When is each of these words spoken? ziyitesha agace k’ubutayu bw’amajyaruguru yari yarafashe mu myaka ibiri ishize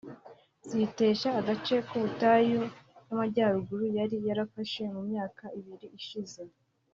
ziyitesha 0.67 1.29
agace 1.39 1.75
k’ubutayu 1.87 2.61
bw’amajyaruguru 3.03 3.83
yari 3.97 4.17
yarafashe 4.27 4.81
mu 4.95 5.01
myaka 5.09 5.43
ibiri 5.59 5.87
ishize 5.99 6.41